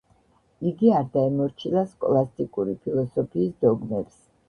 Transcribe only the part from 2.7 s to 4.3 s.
ფილოსოფიის დოგმებს.